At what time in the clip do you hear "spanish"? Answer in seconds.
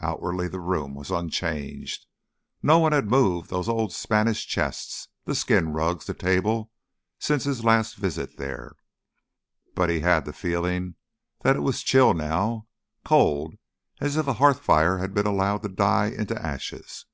3.92-4.44